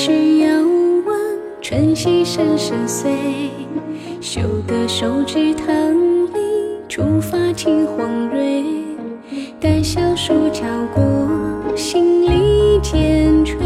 [0.00, 0.62] 里来时遥
[1.04, 1.14] 望，
[1.60, 3.50] 春溪声声碎。
[4.18, 5.66] 修得手指棠
[6.32, 6.38] 梨，
[6.88, 8.64] 触发青黄蕊。
[9.60, 13.58] 待小树敲过，心里渐垂。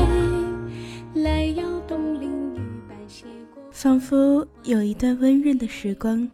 [1.14, 3.62] 来邀东林雨伴斜过。
[3.70, 6.28] 仿佛有一段温润的时光，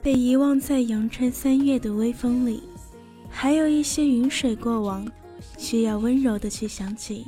[0.00, 2.62] 被遗忘在阳春三月的微风里，
[3.28, 5.06] 还有一些云水过往，
[5.58, 7.26] 需要温柔的去想起，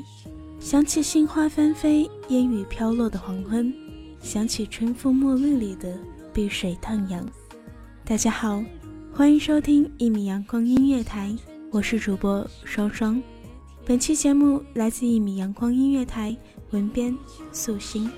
[0.59, 3.73] 想起杏花纷飞、烟雨飘落的黄昏，
[4.21, 5.97] 想起春风沐浴里的
[6.33, 7.25] 碧水荡漾。
[8.05, 8.65] 大家好，
[9.13, 11.37] 欢迎收听一米阳光音乐台，
[11.71, 13.23] 我是主播双双。
[13.85, 16.37] 本期节目来自一米阳光音乐台，
[16.71, 17.17] 文编
[17.53, 18.11] 素心。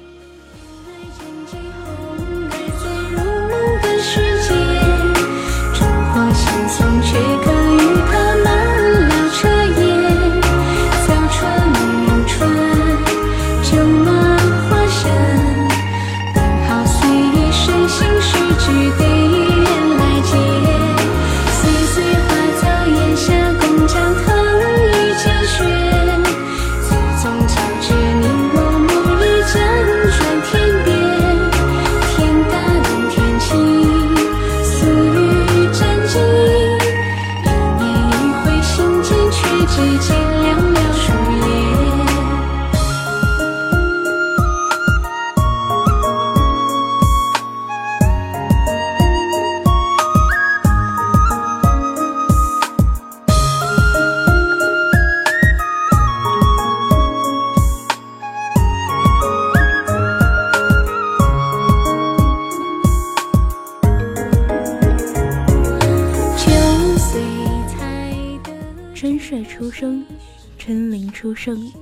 [71.18, 71.72] 春林初盛，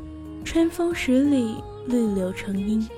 [0.46, 1.56] 春风十里，
[1.88, 2.88] 绿柳成荫。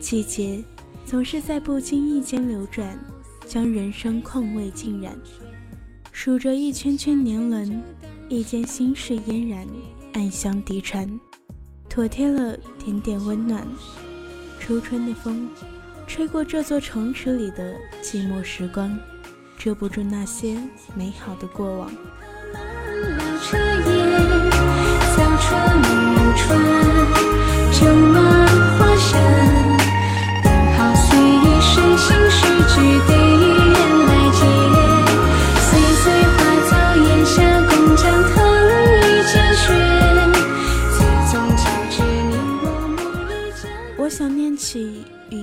[0.00, 0.64] 季节
[1.04, 2.98] 总是在不经意间流转，
[3.46, 5.14] 将人生况味浸染。
[6.12, 7.82] 数着一圈圈年轮，
[8.30, 9.66] 一间心事嫣然，
[10.14, 11.20] 暗香低传，
[11.90, 13.68] 妥帖了点点温暖。
[14.58, 15.46] 初春的风，
[16.06, 18.98] 吹过这座城池里的寂寞时光，
[19.58, 20.58] 遮不住那些
[20.96, 21.92] 美好的过往。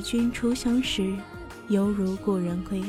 [0.07, 1.13] 君初相识，
[1.67, 2.81] 犹如故人归，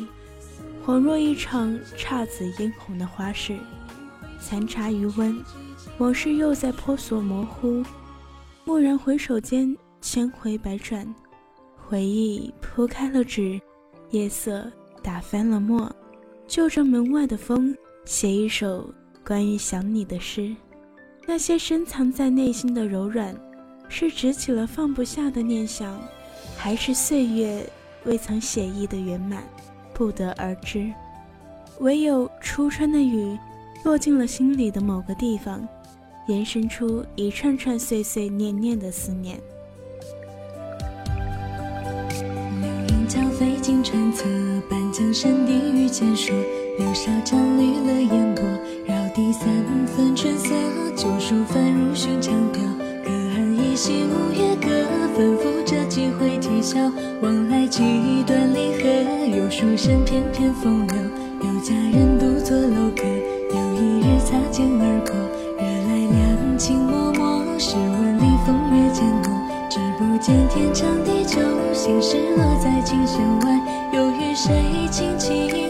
[0.86, 3.58] 恍若一场姹紫嫣红的花事。
[4.38, 5.36] 残茶余温，
[5.98, 7.82] 往事又在婆娑模糊。
[8.66, 11.12] 蓦然回首间，千回百转，
[11.76, 13.60] 回忆铺开了纸，
[14.10, 14.70] 夜色
[15.02, 15.90] 打翻了墨，
[16.46, 18.94] 就着门外的风，写一首
[19.26, 20.54] 关于想你的诗。
[21.26, 23.34] 那些深藏在内心的柔软，
[23.88, 26.00] 是执起了放不下的念想，
[26.56, 27.64] 还是岁月
[28.04, 29.42] 未曾写意的圆满，
[29.92, 30.92] 不得而知。
[31.80, 33.38] 唯有初春的雨，
[33.84, 35.66] 落进了心里的某个地方，
[36.26, 39.38] 延伸出一串串碎碎念念的思念。
[42.60, 44.24] 流云交飞经川侧，
[44.68, 46.34] 半江山低语浅说，
[46.78, 48.44] 柳沙沾绿了烟波，
[48.86, 49.46] 绕堤三
[49.86, 50.54] 分春色，
[50.96, 52.62] 旧书翻入寻常调。
[53.04, 54.84] 隔岸依稀五月歌，
[55.16, 56.78] 反复着几回笑，
[57.20, 57.82] 往来几
[58.26, 60.96] 段离合，有书生翩翩风流。
[61.40, 63.02] 有佳人独坐楼阁，
[63.50, 65.14] 有一日擦肩而过，
[65.58, 67.58] 惹来两情脉脉。
[67.58, 69.30] 试问里风月渐浓，
[69.68, 71.40] 只不见天长地久，
[71.72, 73.60] 心事落在琴弦外，
[73.92, 75.67] 又与谁轻轻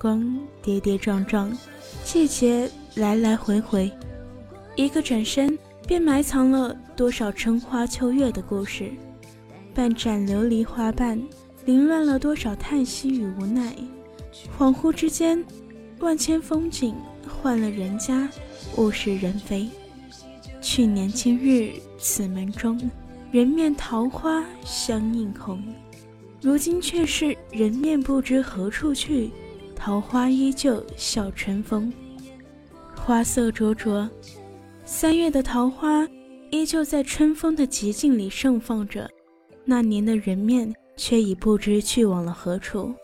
[0.00, 1.54] 光跌跌撞撞，
[2.04, 3.92] 季节来来回回，
[4.74, 8.90] 一个转身便埋藏了多少春花秋月的故事。
[9.74, 11.22] 半盏琉璃花瓣，
[11.66, 13.74] 凌乱了多少叹息与无奈。
[14.58, 15.44] 恍惚之间，
[15.98, 16.94] 万千风景
[17.28, 18.26] 换了人家，
[18.78, 19.68] 物是人非。
[20.62, 22.90] 去年今日此门中，
[23.30, 25.62] 人面桃花相映红。
[26.40, 29.30] 如今却是人面不知何处去，
[29.82, 31.90] 桃花依旧笑春风。
[32.94, 34.06] 花色灼灼，
[34.84, 36.06] 三月的桃花
[36.50, 39.08] 依旧在春风的极境里盛放着，
[39.64, 42.94] 那年的人面却已不知去往了何处。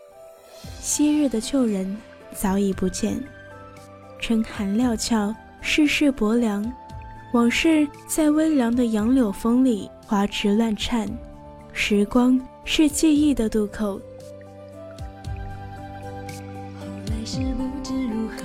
[0.79, 1.97] 昔日的旧人
[2.35, 3.19] 早已不见，
[4.19, 6.71] 春寒料峭，世事薄凉，
[7.33, 11.09] 往事在微凉的杨柳风里花枝乱颤，
[11.73, 13.99] 时光是记忆的渡口。
[17.29, 18.35] 是不知如何，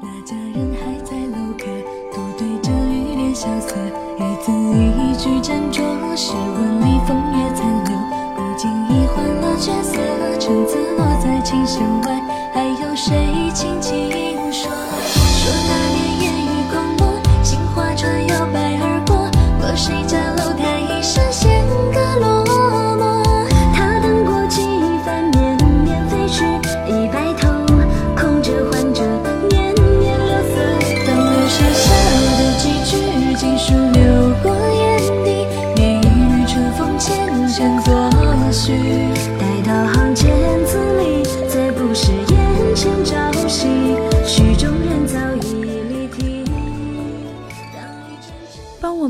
[0.00, 1.66] 那佳人还在楼阁，
[2.10, 3.76] 独对着雨帘萧瑟，
[4.16, 5.82] 一字一句斟酌。
[6.16, 7.29] 试问里风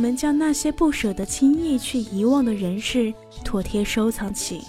[0.01, 3.13] 我们将那些不舍得轻易去遗忘的人事
[3.45, 4.63] 妥帖收藏起，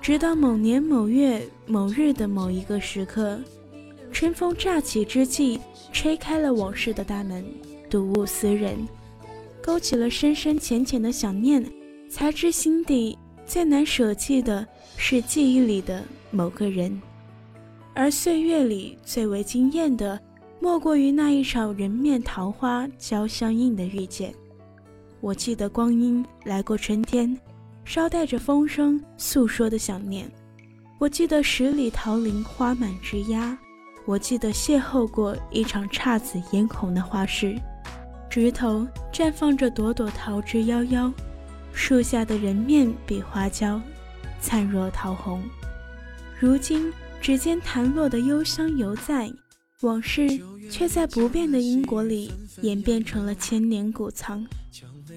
[0.00, 3.40] 直到某年某月某日的某一个时刻，
[4.12, 5.58] 春风乍起之际，
[5.92, 7.44] 吹开了往事的大门，
[7.90, 8.78] 睹物思人，
[9.60, 11.68] 勾起了深深浅浅的想念，
[12.08, 14.64] 才知心底最难舍弃的
[14.96, 17.02] 是记忆里的某个人，
[17.94, 20.20] 而岁月里最为惊艳的。
[20.60, 24.32] 莫过于那一场人面桃花交相映的遇见。
[25.22, 27.38] 我记得光阴来过春天，
[27.84, 30.28] 捎带着风声诉说的想念。
[30.98, 33.56] 我记得十里桃林花满枝桠，
[34.04, 37.56] 我记得邂逅过一场姹紫嫣红的花市，
[38.28, 41.12] 枝头绽放着朵朵桃枝夭夭，
[41.72, 43.80] 树下的人面比花娇，
[44.40, 45.40] 灿若桃红。
[46.36, 49.30] 如今指尖弹落的幽香犹在。
[49.82, 50.28] 往事
[50.70, 54.46] 却在不变的因果里演变成了千年古藏，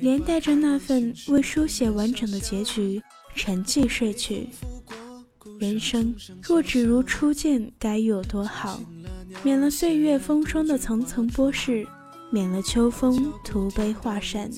[0.01, 3.01] 连带着那份未书写完整的结局
[3.35, 4.49] 沉寂睡去。
[5.59, 8.79] 人生若只如初见，该有多好！
[9.43, 11.87] 免了岁月风霜的层层剥蚀，
[12.29, 14.49] 免了秋风徒悲画扇，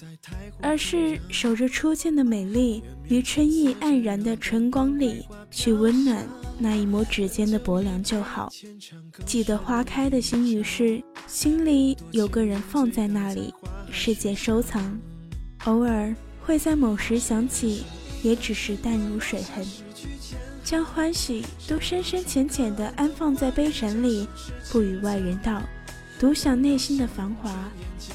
[0.60, 6.28] 而是守着初见的美丽，于春意黯然的春光里去温暖。
[6.60, 8.52] 那一抹指尖的薄凉就好。
[9.24, 13.54] 记得花开的心语是：心里有个人放在那里，
[13.92, 15.00] 世界收藏。
[15.68, 17.84] 偶尔会在某时想起，
[18.24, 19.66] 也只是淡如水痕。
[20.64, 24.26] 将欢喜都深深浅浅地安放在杯盏里，
[24.72, 25.62] 不与外人道，
[26.18, 27.54] 独享内心的繁华，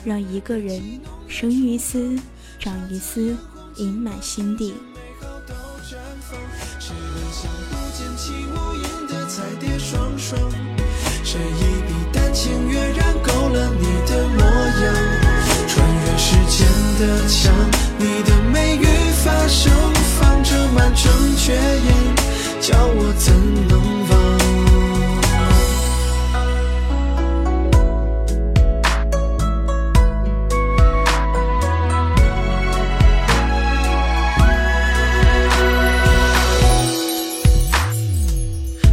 [0.02, 0.80] 让一个人
[1.28, 2.18] 生于斯，
[2.58, 3.36] 长于斯，
[3.76, 4.72] 盈满心底。
[6.80, 6.94] 谁
[9.08, 10.40] 的彩蝶双双？
[11.22, 13.11] 谁一笔丹青跃然
[16.98, 17.52] 的墙，
[17.98, 18.86] 你的美语
[19.24, 19.72] 发声，
[20.18, 21.94] 放着满城绝艳，
[22.60, 23.32] 叫我怎
[23.68, 24.12] 能忘？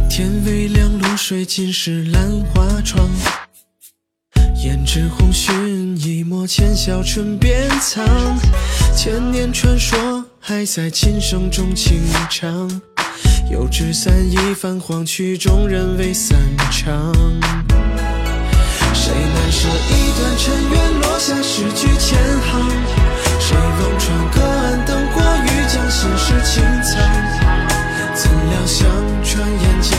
[0.08, 3.08] 天微亮，露水浸湿兰花窗。
[4.90, 8.04] 胭脂红熏一抹，浅笑唇边藏。
[8.96, 12.68] 千年传说还在琴声中轻唱。
[13.52, 16.36] 油纸伞一泛黄，曲终人未散
[16.72, 17.14] 场。
[18.92, 22.68] 谁难舍一段尘缘，落下诗句千行？
[23.38, 26.98] 谁望穿隔岸灯火，欲将心事轻藏？
[28.12, 28.88] 怎料想
[29.22, 29.96] 转眼间，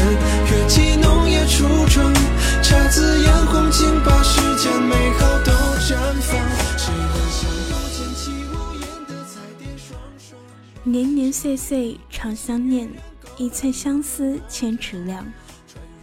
[10.91, 12.89] 年年岁岁常相念，
[13.37, 15.25] 一寸相思千尺量。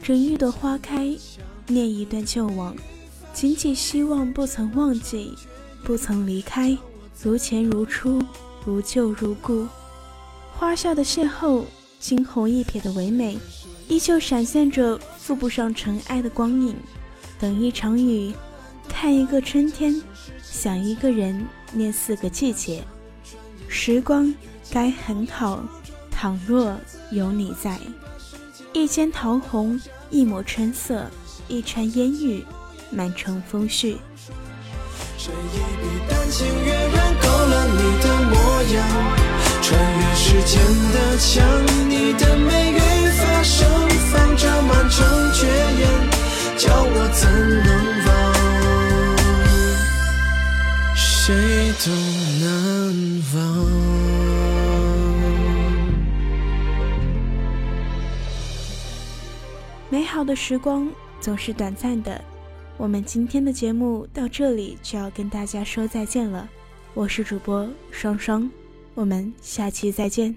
[0.02, 1.14] 整一朵花开，
[1.66, 2.74] 念一段旧往，
[3.34, 5.34] 紧紧希望不曾忘记，
[5.84, 6.74] 不曾离开，
[7.22, 8.22] 如前如初，
[8.64, 9.66] 如旧如故。
[10.54, 11.64] 花下的邂逅，
[12.00, 13.36] 惊鸿一瞥的唯美，
[13.88, 16.74] 依旧闪现着覆不上尘埃的光影。
[17.38, 18.32] 等一场雨，
[18.88, 20.00] 看一个春天，
[20.42, 22.82] 想一个人，念四个季节。
[23.68, 24.34] 时光
[24.70, 25.62] 该很好，
[26.10, 26.78] 倘若
[27.10, 27.78] 有你在。
[28.72, 31.10] 一间桃红，一抹春色，
[31.48, 32.44] 一川烟雨，
[32.90, 33.96] 满城风絮。
[35.16, 38.34] 谁一笔丹青跃然勾勒你的模
[38.74, 38.76] 样？
[39.62, 40.60] 穿越时间
[40.92, 41.42] 的墙，
[41.88, 42.78] 你的美语
[43.18, 43.68] 发声，
[44.12, 44.96] 放着满城
[45.32, 45.82] 绝艳，
[46.56, 47.20] 叫我怎
[47.64, 47.68] 能
[48.06, 48.08] 忘？
[50.94, 51.86] 谁都
[60.18, 62.20] 好的时光总是短暂的，
[62.76, 66.50] 我们今天的节目到这里就要跟大家说再见了。
[66.92, 68.50] 我是主播双双，
[68.96, 70.36] 我们下期再见。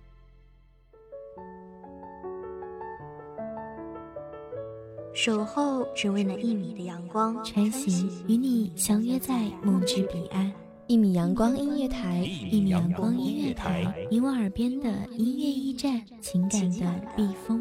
[5.15, 10.53] 守候只为那一米的阳光，穿行与你相约在梦之彼岸。
[10.85, 12.19] 一米阳光音乐台，
[12.51, 17.60] 一米阳光音乐台，你我耳边的音乐驿站，情感的避风